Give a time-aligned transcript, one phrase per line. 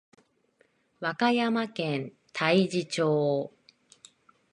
[0.99, 3.53] 和歌山県太地町